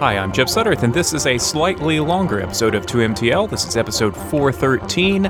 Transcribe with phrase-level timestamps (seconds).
[0.00, 3.50] Hi, I'm Jeff Sudderth, and this is a slightly longer episode of 2MTL.
[3.50, 5.24] This is episode 413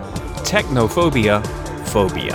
[0.44, 1.42] Technophobia
[1.88, 2.34] Phobia.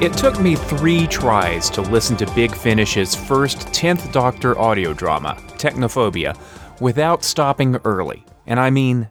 [0.00, 5.34] It took me three tries to listen to Big Finish's first 10th Doctor audio drama,
[5.58, 6.38] Technophobia,
[6.80, 8.24] without stopping early.
[8.46, 9.10] And I mean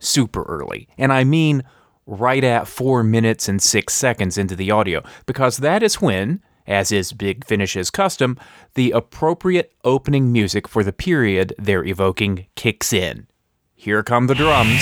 [0.00, 0.86] super early.
[0.98, 1.62] And I mean
[2.04, 6.92] right at 4 minutes and 6 seconds into the audio, because that is when, as
[6.92, 8.38] is Big Finish's custom,
[8.74, 13.26] the appropriate opening music for the period they're evoking kicks in.
[13.74, 14.80] Here come the drums.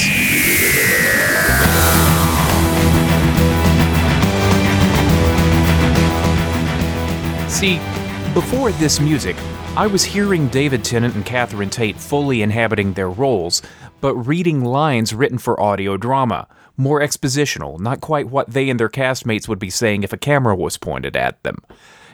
[7.48, 7.78] See,
[8.34, 9.36] before this music,
[9.76, 13.60] I was hearing David Tennant and Catherine Tate fully inhabiting their roles,
[14.00, 18.88] but reading lines written for audio drama, more expositional, not quite what they and their
[18.88, 21.58] castmates would be saying if a camera was pointed at them.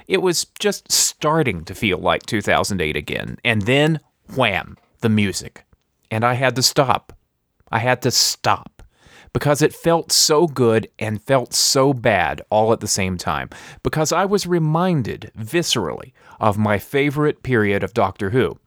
[0.08, 4.00] It was just starting to feel like 2008 again, and then
[4.34, 5.66] wham, the music.
[6.10, 7.12] And I had to stop.
[7.70, 8.75] I had to stop
[9.36, 13.50] because it felt so good and felt so bad all at the same time.
[13.82, 18.58] Because I was reminded viscerally of my favorite period of Doctor Who,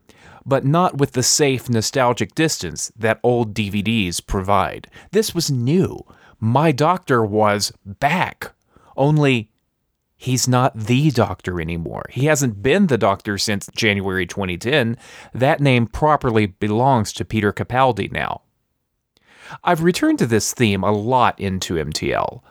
[0.46, 4.92] but not with the safe, nostalgic distance that old DVDs provide.
[5.10, 6.06] This was new.
[6.40, 8.54] My doctor was back.
[8.96, 9.50] Only
[10.18, 12.06] he's not the doctor anymore.
[12.12, 15.00] He hasn't been the doctor since January 2010.
[15.34, 18.44] That name properly belongs to Peter Capaldi now.
[19.64, 22.42] I've returned to this theme a lot in 2MTL.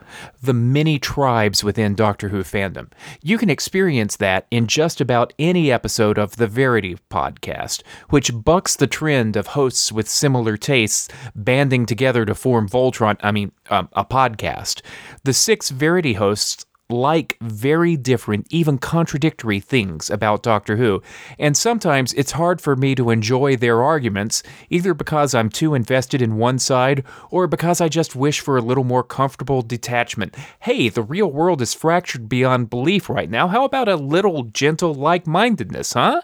[0.42, 2.90] The many tribes within Doctor Who fandom.
[3.22, 8.76] You can experience that in just about any episode of the Verity podcast, which bucks
[8.76, 13.88] the trend of hosts with similar tastes banding together to form Voltron, I mean, um,
[13.92, 14.80] a podcast.
[15.24, 21.02] The six Verity hosts like very different, even contradictory things about Doctor Who,
[21.38, 26.22] and sometimes it's hard for me to enjoy their arguments, either because I'm too invested
[26.22, 30.34] in one side or because I just wish for a little more comfortable detachment.
[30.60, 33.48] Hey, the real world is fractured beyond belief right now.
[33.48, 36.22] How about a little gentle like mindedness, huh?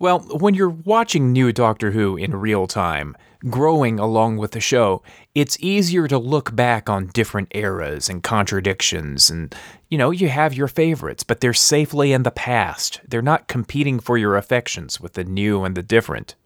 [0.00, 3.16] Well, when you're watching new Doctor Who in real time,
[3.48, 5.02] growing along with the show,
[5.34, 9.28] it's easier to look back on different eras and contradictions.
[9.28, 9.54] And,
[9.88, 13.00] you know, you have your favorites, but they're safely in the past.
[13.08, 16.36] They're not competing for your affections with the new and the different.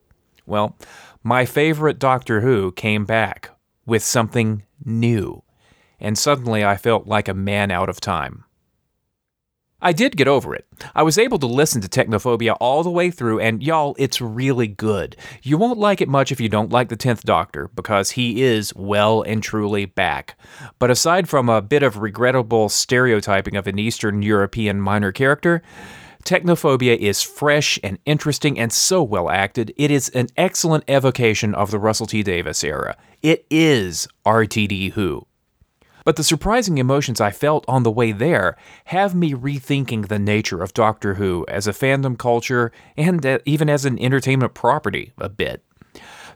[0.47, 0.77] Well,
[1.23, 3.51] my favorite Doctor Who came back
[3.85, 5.43] with something new.
[6.01, 8.45] And suddenly I felt like a man out of time.
[9.84, 10.65] I did get over it.
[10.94, 14.69] I was able to listen to Technophobia all the way through, and y'all, it's really
[14.69, 15.16] good.
[15.43, 18.72] You won't like it much if you don't like the 10th Doctor, because he is
[18.76, 20.38] well and truly back.
[20.78, 25.62] But aside from a bit of regrettable stereotyping of an Eastern European minor character,
[26.25, 29.75] Technophobia is fresh and interesting and so well acted.
[29.76, 32.97] It is an excellent evocation of the Russell T Davies era.
[33.20, 35.26] It is RTD Who.
[36.05, 40.63] But the surprising emotions I felt on the way there have me rethinking the nature
[40.63, 45.29] of Doctor Who as a fandom culture and uh, even as an entertainment property a
[45.29, 45.62] bit.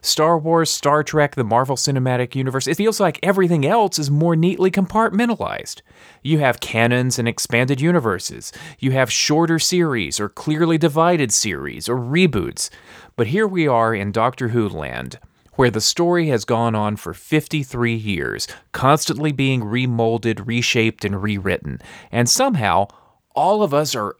[0.01, 4.35] Star Wars, Star Trek, the Marvel Cinematic Universe, it feels like everything else is more
[4.35, 5.81] neatly compartmentalized.
[6.21, 8.53] You have canons and expanded universes.
[8.79, 12.69] You have shorter series or clearly divided series or reboots.
[13.15, 15.19] But here we are in Doctor Who land
[15.57, 21.81] where the story has gone on for 53 years, constantly being remolded, reshaped, and rewritten.
[22.11, 22.87] And somehow,
[23.35, 24.15] all of us are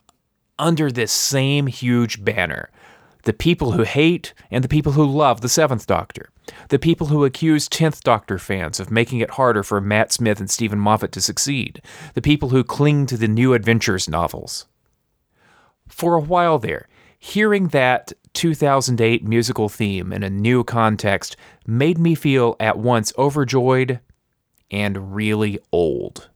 [0.60, 2.70] under this same huge banner
[3.28, 6.30] the people who hate and the people who love the Seventh Doctor.
[6.70, 10.50] The people who accuse 10th Doctor fans of making it harder for Matt Smith and
[10.50, 11.82] Steven Moffat to succeed.
[12.14, 14.66] The people who cling to the New Adventures novels.
[15.90, 16.88] For a while there,
[17.20, 24.00] hearing that 2008 musical theme in a new context made me feel at once overjoyed
[24.70, 26.30] and really old.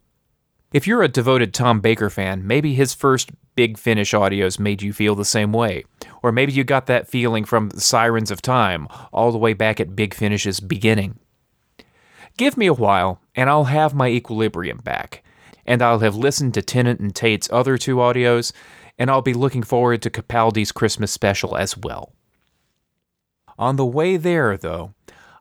[0.73, 4.93] If you're a devoted Tom Baker fan, maybe his first Big Finish audios made you
[4.93, 5.83] feel the same way.
[6.23, 9.79] Or maybe you got that feeling from the Sirens of Time all the way back
[9.79, 11.19] at Big Finish's beginning.
[12.35, 15.23] Give me a while, and I'll have my equilibrium back,
[15.67, 18.53] and I'll have listened to Tennant and Tate's other two audios,
[18.97, 22.13] and I'll be looking forward to Capaldi's Christmas special as well.
[23.57, 24.93] On the way there, though,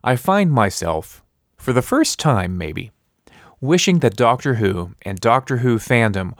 [0.03, 1.23] I find myself,
[1.57, 2.91] for the first time maybe,
[3.59, 6.33] wishing that Doctor Who and Doctor Who fandom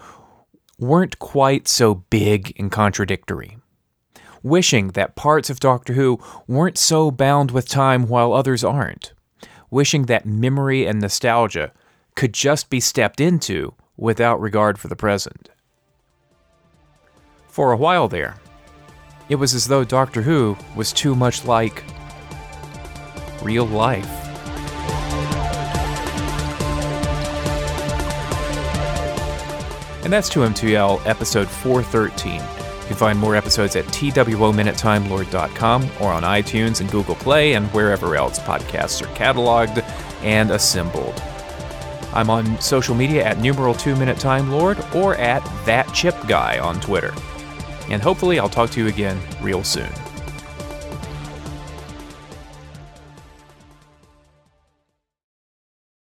[0.79, 3.57] weren't quite so big and contradictory.
[4.43, 9.13] Wishing that parts of Doctor Who weren't so bound with time while others aren't.
[9.69, 11.71] Wishing that memory and nostalgia
[12.15, 15.49] could just be stepped into without regard for the present.
[17.51, 18.38] For a while there,
[19.27, 21.83] it was as though Doctor Who was too much like
[23.44, 24.07] real life.
[30.06, 32.36] And that's 2MTL episode 413.
[32.36, 32.42] You
[32.88, 38.39] can find more episodes at twominutetimelord.com or on iTunes and Google Play and wherever else
[38.39, 39.83] podcasts are cataloged
[40.24, 41.21] and assembled.
[42.13, 46.57] I'm on social media at numeral 2 minute time lord or at that chip guy
[46.57, 47.13] on Twitter.
[47.89, 49.89] And hopefully I'll talk to you again real soon.